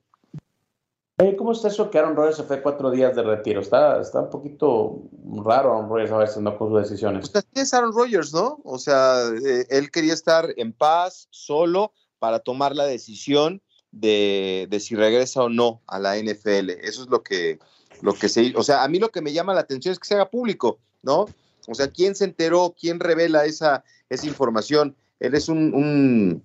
[1.40, 3.62] ¿Cómo está eso que Aaron Rodgers se fue cuatro días de retiro?
[3.62, 5.02] Está, está un poquito
[5.44, 6.56] raro Aaron Rodgers a veces, ¿no?
[6.56, 7.28] Con sus decisiones.
[7.28, 8.60] Pues así es Aaron Rodgers, ¿no?
[8.64, 13.60] O sea, eh, él quería estar en paz, solo, para tomar la decisión
[13.92, 16.72] de, de si regresa o no a la NFL.
[16.82, 17.60] Eso es lo que,
[18.02, 20.08] lo que se, o sea, a mí lo que me llama la atención es que
[20.08, 21.26] se haga público, ¿no?
[21.68, 22.76] O sea, ¿quién se enteró?
[22.80, 24.96] ¿Quién revela esa, esa información?
[25.20, 26.44] Él es un, un,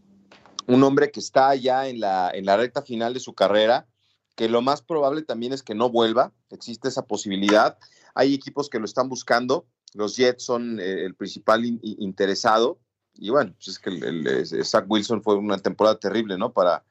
[0.67, 3.87] un, hombre que está ya en la, en la recta final de su carrera,
[4.35, 7.79] que lo más probable también es que no vuelva, existe esa posibilidad.
[8.15, 12.79] Hay equipos que lo están buscando, los Jets son eh, el principal interesado,
[13.15, 16.53] y bueno, pues es que el, Zach Wilson fue una temporada terrible, ¿no?
[16.53, 16.85] Para,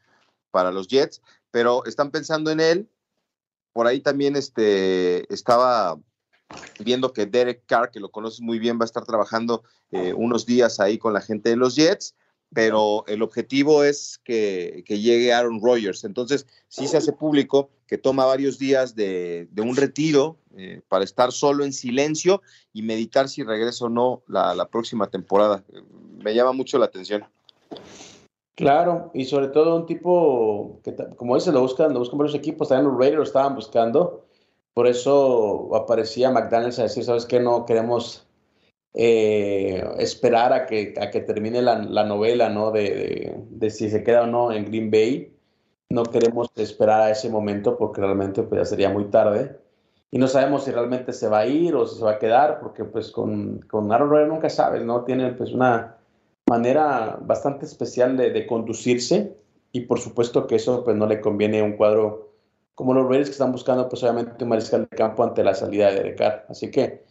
[0.56, 2.89] para los Jets, pero están pensando en él,
[3.74, 6.00] por ahí también este, estaba
[6.80, 10.46] viendo que Derek Carr, que lo conoces muy bien, va a estar trabajando eh, unos
[10.46, 12.15] días ahí con la gente de los Jets,
[12.54, 16.06] pero el objetivo es que, llegue Aaron Rodgers.
[16.06, 21.34] Entonces, sí se hace público que toma varios días de, un retiro eh, para estar
[21.34, 22.41] solo en silencio
[22.72, 25.65] y meditar si regresa o no la, la próxima temporada.
[26.24, 27.26] Me llama mucho la atención.
[28.56, 32.70] Claro, y sobre todo un tipo que, como dice, lo buscan, lo buscan varios equipos,
[32.70, 34.26] también los Raiders lo estaban buscando,
[34.74, 37.39] por eso aparecía McDaniels a decir, ¿sabes qué?
[37.39, 38.26] No queremos
[38.94, 42.72] eh, esperar a que, a que termine la, novela, ¿no?
[42.72, 45.34] De, de, si se queda o no en Green Bay.
[45.89, 49.60] No queremos esperar a ese momento porque realmente pues, ya sería muy tarde.
[50.12, 52.60] Y no sabemos si realmente se va a ir o si se va a quedar,
[52.60, 55.04] porque pues con, con Aaron Rodgers nunca sabes, ¿no?
[55.04, 55.98] Tiene pues una
[56.49, 59.36] manera bastante especial de, conducirse
[59.71, 62.29] y por supuesto que eso pues no le conviene a un cuadro
[62.75, 65.91] como los Raiders que están buscando pues obviamente un mariscal de campo ante la salida
[65.91, 66.45] de Derek.
[66.49, 67.03] Así que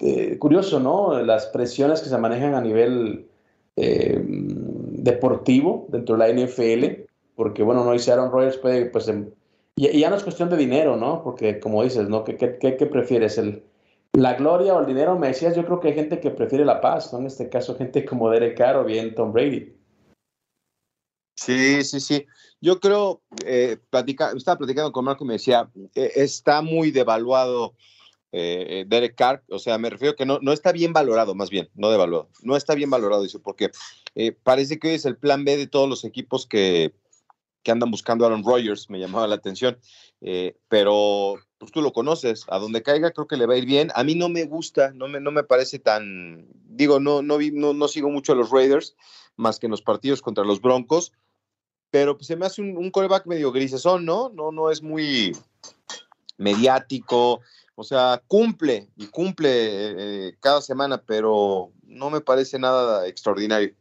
[0.00, 1.20] eh, curioso, ¿no?
[1.22, 3.28] Las presiones que se manejan a nivel
[3.76, 9.30] eh, deportivo dentro de la NFL, porque bueno, no dice Aaron puede pues em,
[9.76, 11.22] y, ya no es cuestión de dinero, ¿no?
[11.22, 12.24] Porque como dices, ¿no?
[12.24, 13.38] ¿Qué, qué, qué prefieres?
[13.38, 13.62] ¿El,
[14.12, 16.80] la gloria o el dinero, me decías, yo creo que hay gente que prefiere la
[16.80, 17.20] paz, ¿no?
[17.20, 19.76] En este caso, gente como Derek Carr o bien Tom Brady.
[21.36, 22.26] Sí, sí, sí.
[22.60, 23.78] Yo creo, eh,
[24.36, 27.74] estaba platicando con Marco y me decía, eh, está muy devaluado
[28.32, 31.70] eh, Derek Carr, o sea, me refiero que no, no está bien valorado, más bien,
[31.74, 33.70] no devaluado, no está bien valorado, dice, porque
[34.42, 36.92] parece que hoy es el plan B de todos los equipos que,
[37.62, 39.78] que andan buscando a Aaron Rodgers, me llamaba la atención,
[40.68, 43.92] pero pues tú lo conoces, a donde caiga creo que le va a ir bien.
[43.94, 47.74] A mí no me gusta, no me, no me parece tan, digo, no, no, no,
[47.74, 48.96] no sigo mucho a los Raiders,
[49.36, 51.12] más que en los partidos contra los Broncos,
[51.90, 54.30] pero pues, se me hace un, un coreback medio grisesón, ¿no?
[54.30, 55.36] No, no es muy
[56.38, 57.42] mediático,
[57.74, 59.48] o sea, cumple y cumple
[60.28, 63.74] eh, cada semana, pero no me parece nada extraordinario.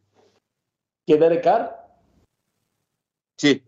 [1.08, 1.80] ¿Qué Derek Carr?
[3.38, 3.63] Sí.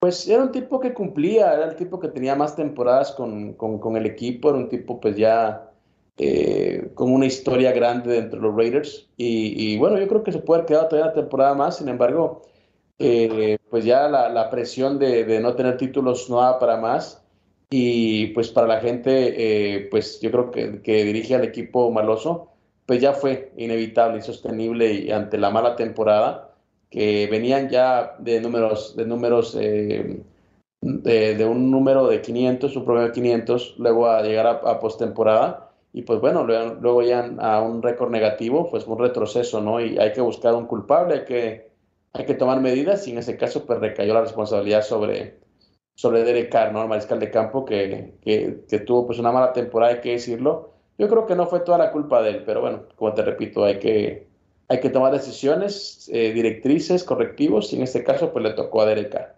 [0.00, 3.96] Pues era un tipo que cumplía, era el tipo que tenía más temporadas con, con,
[3.96, 5.72] el equipo, era un tipo pues ya
[6.16, 9.08] eh, con una historia grande dentro de los Raiders.
[9.16, 12.42] Y, bueno, yo creo que se puede haber quedado todavía una temporada más, sin embargo,
[13.00, 17.24] eh, pues ya la, presión de, de, no tener títulos no da para más.
[17.70, 22.48] Y pues para la gente, eh, pues yo creo que, que dirige al equipo maloso,
[22.86, 26.47] pues ya fue inevitable, insostenible y ante la mala temporada
[26.90, 30.22] que venían ya de números, de números eh,
[30.80, 36.02] de, un número de 500, un promedio de 500, luego a llegar a, postemporada y
[36.02, 39.80] pues bueno, luego, ya a un récord negativo, pues un retroceso, ¿no?
[39.80, 41.70] Y hay que buscar un culpable, hay que,
[42.12, 45.40] hay que tomar medidas y en ese caso pues recayó la responsabilidad sobre,
[45.96, 46.82] sobre Derek Carr, ¿no?
[46.82, 50.74] El mariscal de campo que, que, tuvo pues una mala temporada, hay que decirlo.
[50.98, 53.64] Yo creo que no fue toda la culpa de él, pero bueno, como te repito,
[53.64, 54.27] hay que,
[54.68, 58.86] hay que tomar decisiones, eh, directrices, correctivos, y en este caso pues le tocó a
[58.86, 59.34] Derek Carr.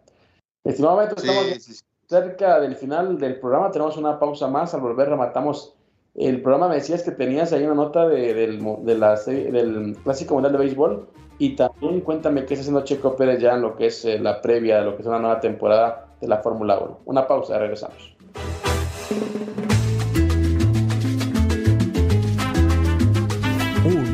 [0.64, 5.74] Estimado estamos cerca del final del programa, tenemos una pausa más, al volver rematamos
[6.16, 10.34] el programa, me decías que tenías ahí una nota de, del, de la del Clásico
[10.34, 13.86] Mundial de Béisbol, y también cuéntame qué está haciendo Checo Pérez ya en lo que
[13.86, 16.98] es eh, la previa de lo que es una nueva temporada de la Fórmula 1.
[17.06, 18.14] Una pausa, regresamos.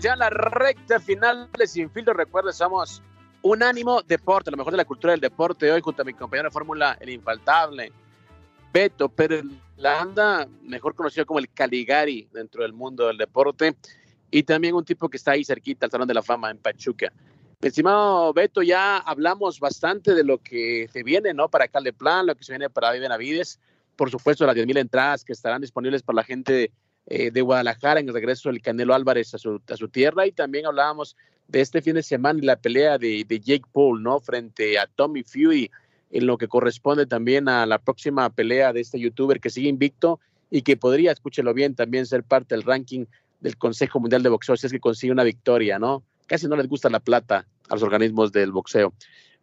[0.00, 2.14] Ya en la recta final de Sin Filtro.
[2.14, 3.00] Recuerden, somos
[3.42, 5.70] Unánimo Deporte, lo mejor de la cultura del deporte.
[5.70, 7.92] Hoy, junto a mi compañero de fórmula, el infaltable
[8.72, 9.44] Beto Pérez
[9.76, 13.76] Landa, mejor conocido como el Caligari dentro del mundo del deporte.
[14.30, 17.12] Y también un tipo que está ahí cerquita al Salón de la Fama en Pachuca.
[17.60, 21.48] Estimado Beto, ya hablamos bastante de lo que se viene, ¿no?
[21.48, 23.60] Para Plan, lo que se viene para Viven Avides.
[23.94, 26.72] Por supuesto, las 10.000 entradas que estarán disponibles para la gente
[27.06, 30.32] eh, de Guadalajara en el regreso del Canelo Álvarez a su, a su, tierra y
[30.32, 31.16] también hablábamos
[31.48, 34.20] de este fin de semana y la pelea de, de, Jake Paul, ¿no?
[34.20, 35.70] Frente a Tommy Fury
[36.10, 40.20] en lo que corresponde también a la próxima pelea de este youtuber que sigue invicto
[40.50, 43.04] y que podría, escúchelo bien, también ser parte del ranking
[43.40, 46.02] del Consejo Mundial de Boxeo si es que consigue una victoria, ¿no?
[46.26, 48.94] Casi no les gusta la plata a los organismos del boxeo.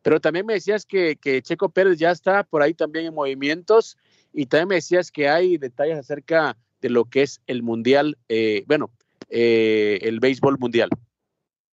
[0.01, 3.97] Pero también me decías que, que Checo Pérez ya está por ahí también en movimientos
[4.33, 6.57] y también me decías que hay detalles acerca
[6.89, 8.91] lo que es el mundial, eh, bueno,
[9.29, 10.89] eh, el béisbol mundial.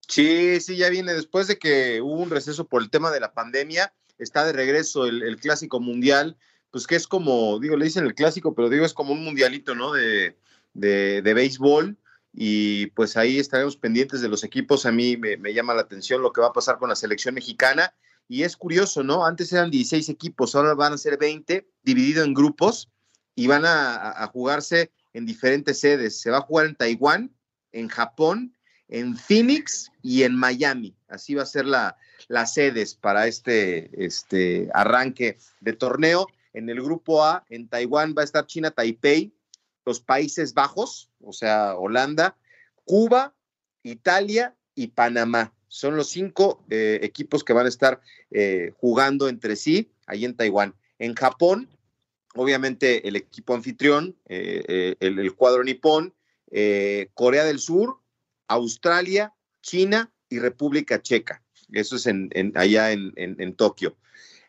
[0.08, 3.34] Sí, sí, ya viene después de que hubo un receso por el tema de la
[3.34, 6.36] pandemia, está de regreso el, clásico mundial,
[6.70, 9.74] pues que es como, digo, le dicen el clásico, pero digo, es como un mundialito,
[9.74, 9.92] ¿no?
[9.92, 10.36] De,
[10.72, 11.98] de, béisbol
[12.32, 14.86] y pues ahí estaremos pendientes de los equipos.
[14.86, 17.94] A mí me, llama la atención lo que va a pasar con la selección mexicana
[18.28, 19.26] y es curioso, ¿no?
[19.26, 22.88] Antes eran 16 equipos, ahora van a ser 20, dividido en grupos
[23.34, 26.20] y van a jugarse en diferentes sedes.
[26.20, 27.34] Se va a jugar en Taiwán,
[27.72, 28.56] en Japón,
[28.88, 30.96] en Phoenix y en Miami.
[31.08, 31.96] Así va a ser la,
[32.28, 36.28] las sedes para este, este arranque de torneo.
[36.52, 39.32] En el grupo A, en Taiwán va a estar China, Taipei,
[39.84, 42.36] los Países Bajos, o sea, Holanda,
[42.84, 43.34] Cuba,
[43.82, 45.52] Italia y Panamá.
[45.66, 48.00] Son los cinco eh, equipos que van a estar
[48.30, 50.74] eh, jugando entre sí ahí en Taiwán.
[51.00, 51.68] En Japón
[52.38, 56.14] obviamente el equipo anfitrión, eh, eh, el, cuadro nipón,
[56.52, 57.98] eh, Corea del Sur,
[58.46, 61.42] Australia, China y República Checa.
[61.72, 63.96] Eso es en, allá en, Tokio.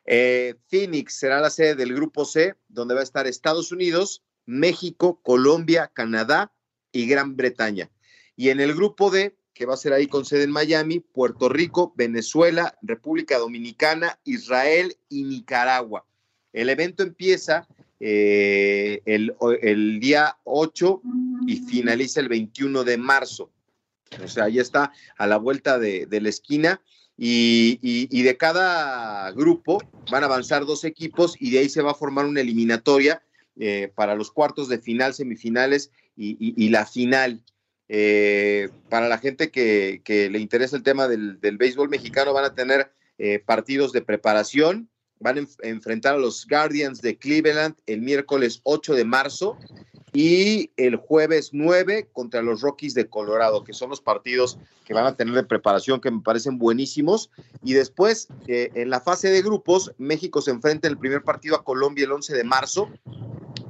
[0.06, 5.92] Phoenix será la sede del grupo C, donde va a estar Estados Unidos, México, Colombia,
[5.92, 6.54] Canadá
[6.92, 7.90] y Gran Bretaña.
[8.36, 11.50] Y en el grupo D, que va a ser ahí con sede en Miami, Puerto
[11.50, 16.06] Rico, Venezuela, República Dominicana, Israel y Nicaragua.
[16.54, 17.68] El evento empieza
[18.00, 21.02] eh, el, día 8
[21.48, 23.52] y finaliza el 21 de marzo.
[24.24, 26.82] O sea, ya está a la vuelta de, la esquina
[27.18, 31.96] y, de cada grupo van a avanzar dos equipos y de ahí se va a
[31.96, 33.22] formar una eliminatoria
[33.60, 37.44] eh, para los cuartos de final, semifinales y, la final.
[37.92, 42.56] Eh, para la gente que, le interesa el tema del, del béisbol mexicano, van a
[42.56, 42.92] tener
[43.46, 49.06] partidos de preparación, van a enfrentar a los Guardians de Cleveland el miércoles 8 de
[49.06, 49.58] marzo
[50.14, 55.06] y el jueves 9 contra los Rockies de Colorado, que son los partidos que van
[55.06, 57.30] a tener de preparación que me parecen buenísimos.
[57.64, 61.56] Y después, eh, en la fase de grupos, México se enfrenta en el primer partido
[61.56, 62.90] a Colombia el 11 de marzo.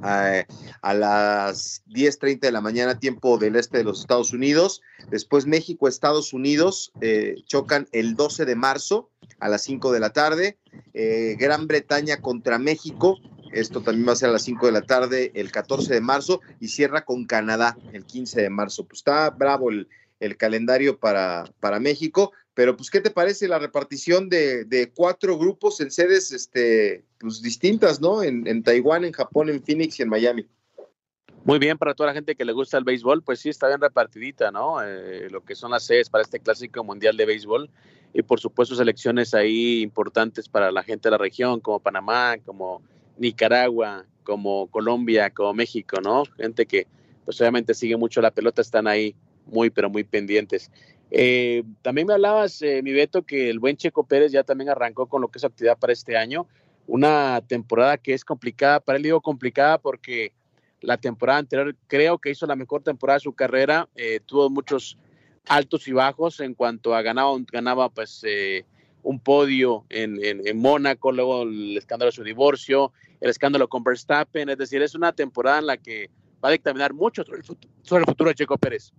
[0.02, 4.80] A las 10.30 de la mañana, tiempo del este de los Estados Unidos.
[5.10, 9.09] Después México, Estados Unidos eh, chocan el 12 de marzo
[9.40, 10.58] a las 5 de la tarde.
[10.94, 13.18] Eh, Gran Bretaña contra México,
[13.52, 16.40] esto también va a ser a las 5 de la tarde el 14 de marzo
[16.60, 18.86] y cierra con Canadá el 15 de marzo.
[18.86, 19.88] Pues está bravo el,
[20.36, 25.90] calendario para, para México, pero pues ¿qué te parece la repartición de, cuatro grupos en
[25.90, 28.22] sedes este, pues, distintas, ¿no?
[28.22, 30.46] En, en Taiwán, en Japón, en Phoenix y en Miami.
[31.42, 33.80] Muy bien, para toda la gente que le gusta el béisbol, pues sí, está bien
[33.80, 34.82] repartidita, ¿no?
[34.82, 37.70] Eh, lo que son las sedes para este clásico mundial de béisbol.
[38.12, 42.82] Y por supuesto selecciones ahí importantes para la gente de la región, como Panamá, como
[43.18, 46.24] Nicaragua, como Colombia, como México, ¿no?
[46.36, 46.86] Gente que
[47.24, 49.14] pues obviamente sigue mucho la pelota, están ahí
[49.46, 50.70] muy, pero muy pendientes.
[51.10, 55.06] Eh, también me hablabas, eh, mi Beto, que el buen Checo Pérez ya también arrancó
[55.06, 56.46] con lo que es actividad para este año.
[56.86, 60.32] Una temporada que es complicada, para él digo complicada porque
[60.80, 64.96] la temporada anterior creo que hizo la mejor temporada de su carrera, eh, tuvo muchos
[65.48, 68.22] altos y bajos en cuanto a ganaba, ganaba pues
[69.02, 74.48] un podio en, en, Mónaco, luego el escándalo de su divorcio, el escándalo con Verstappen,
[74.48, 76.10] es decir, es una temporada en la que
[76.44, 78.92] va a dictaminar mucho sobre el futuro, sobre el futuro de Checo Pérez.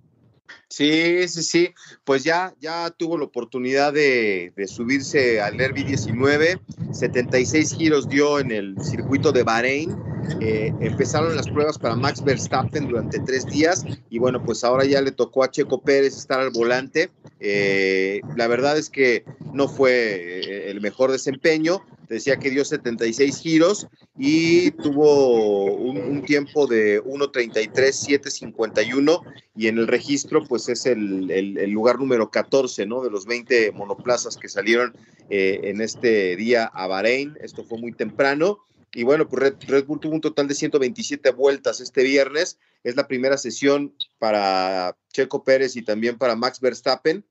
[0.68, 1.74] Sí, sí, sí.
[2.04, 6.60] Pues ya, ya tuvo la oportunidad de, subirse al Derby 19.
[6.92, 9.96] 76 giros dio en el circuito de Bahrein.
[10.40, 15.02] Eh, empezaron las pruebas para Max Verstappen durante tres días y bueno, pues ahora ya
[15.02, 17.12] le tocó a Checo Pérez estar al volante.
[17.40, 23.38] Eh, la verdad es que no fue eh, el mejor desempeño, decía que dio 76
[23.40, 29.22] giros y tuvo un, tiempo de 1.33.751
[29.56, 33.02] y en el registro pues es el, lugar número 14, ¿no?
[33.02, 34.94] De los 20 monoplazas que salieron
[35.30, 38.60] eh, en este día a Bahrein, esto fue muy temprano.
[38.94, 42.60] Y bueno, pues Red, Bull tuvo un total de 127 vueltas este viernes.
[42.84, 47.26] Es la primera sesión para Checo Pérez y también para Max Verstappen.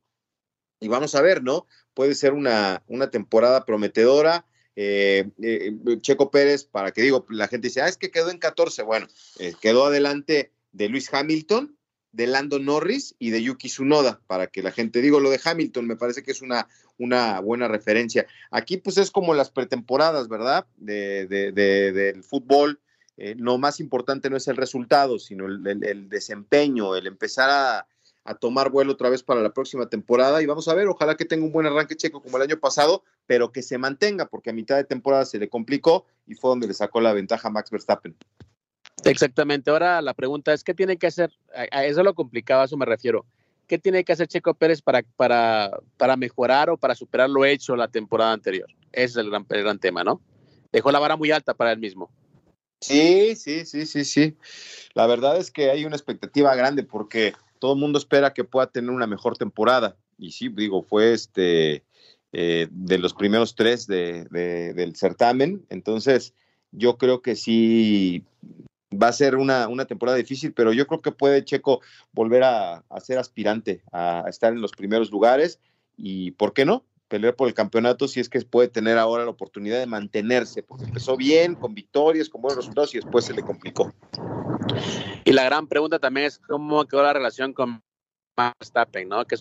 [0.80, 1.66] Y vamos a ver, ¿no?
[1.92, 4.46] Puede ser una, una temporada prometedora.
[4.74, 8.38] Eh, eh, Checo Pérez, para que digo, la gente dice, ah, es que quedó en
[8.38, 8.82] 14.
[8.82, 9.06] Bueno,
[9.38, 11.76] eh, quedó adelante de Luis Hamilton,
[12.12, 15.86] de Lando Norris y de Yuki Tsunoda, para que la gente digo lo de Hamilton,
[15.86, 18.26] me parece que es una, una buena referencia.
[18.50, 20.66] Aquí pues es como las pretemporadas, ¿verdad?
[20.76, 22.80] De, del fútbol.
[23.16, 27.86] lo más importante no es el resultado, sino el desempeño, el empezar a,
[28.24, 31.24] a tomar vuelo otra vez para la próxima temporada y vamos a ver, ojalá que
[31.24, 34.52] tenga un buen arranque checo como el año pasado, pero que se mantenga, porque a
[34.52, 37.70] mitad de temporada se le complicó y fue donde le sacó la ventaja a Max
[37.70, 38.16] Verstappen.
[39.04, 41.32] Exactamente, ahora la pregunta es, ¿qué tiene que hacer?
[41.70, 43.24] A eso lo complicado, a eso me refiero.
[43.66, 47.76] ¿Qué tiene que hacer Checo Pérez para, para, para mejorar o para superar lo hecho
[47.76, 48.68] la temporada anterior?
[48.92, 50.20] Ese es el gran, tema, ¿no?
[50.72, 52.10] Dejó la vara muy alta para él mismo.
[52.80, 54.36] Sí, sí, sí, sí, sí.
[54.94, 58.66] La verdad es que hay una expectativa grande porque todo el mundo espera que pueda
[58.66, 59.96] tener una mejor temporada.
[60.18, 61.84] Y sí, digo, fue este
[62.32, 64.24] eh, de los primeros tres de,
[64.74, 65.64] del certamen.
[65.68, 66.34] Entonces,
[66.72, 68.24] yo creo que sí
[68.92, 71.80] va a ser una, una, temporada difícil, pero yo creo que puede Checo
[72.12, 75.60] volver a, a, ser aspirante, a estar en los primeros lugares
[75.96, 76.84] y, ¿por qué no?
[77.08, 80.84] Pelear por el campeonato si es que puede tener ahora la oportunidad de mantenerse, porque
[80.84, 83.92] empezó bien, con victorias, con buenos resultados y después se le complicó.
[85.24, 87.82] Y la gran pregunta también es cómo quedó la relación con
[88.36, 89.24] Verstappen, ¿no?
[89.24, 89.36] Que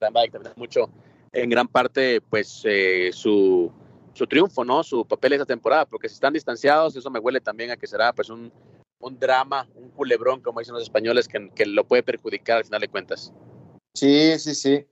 [0.00, 0.10] a
[0.56, 0.90] mucho
[1.32, 3.70] en gran parte, pues, eh, su,
[4.14, 4.82] su triunfo, ¿no?
[4.82, 8.12] Su papel esa temporada, porque si están distanciados, eso me huele también a que será,
[8.12, 8.52] pues, un,
[9.00, 12.80] un drama, un culebrón, como dicen los españoles, que, que, lo puede perjudicar al final
[12.80, 13.32] de cuentas.
[13.94, 14.86] Sí, sí, sí.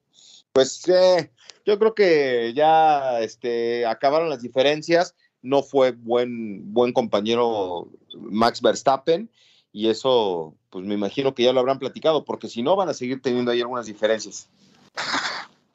[0.52, 1.30] Pues eh,
[1.64, 5.14] yo creo que ya este, acabaron las diferencias.
[5.42, 9.30] No fue buen, buen compañero Max Verstappen
[9.72, 12.94] y eso, pues me imagino que ya lo habrán platicado, porque si no, van a
[12.94, 14.48] seguir teniendo ahí algunas diferencias.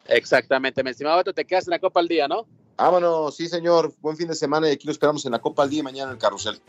[0.07, 2.45] Exactamente, mi estimado Beto, te quedas en la Copa al Día, ¿no?
[2.75, 3.93] Vámonos, sí, señor.
[4.01, 6.09] Buen fin de semana y aquí lo esperamos en la Copa al Día y mañana
[6.09, 6.59] en el carrusel.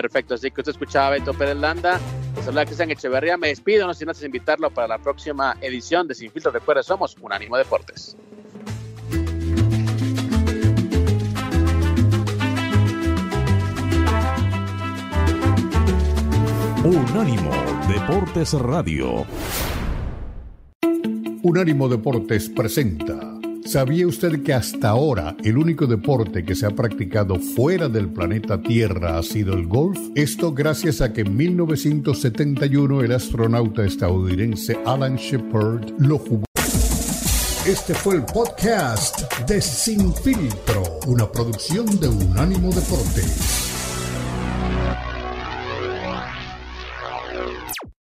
[0.00, 1.98] Perfecto, así que usted escuchaba a Beto Pérez Landa,
[2.36, 3.36] les habla Cristian Echeverría.
[3.36, 6.52] Me despido, no sin antes invitarlo para la próxima edición de Sin Filtro.
[6.52, 8.16] Recuerda, somos Unánimo Deportes.
[16.84, 17.50] Unánimo
[17.88, 19.26] Deportes Radio.
[21.42, 23.37] Unánimo Deportes presenta.
[23.68, 28.62] ¿Sabía usted que hasta ahora el único deporte que se ha practicado fuera del planeta
[28.62, 29.98] Tierra ha sido el golf?
[30.14, 36.44] Esto gracias a que en 1971 el astronauta estadounidense Alan Shepard lo jugó.
[37.66, 43.58] Este fue el podcast de Sin Filtro, una producción de Unánimo Deportes.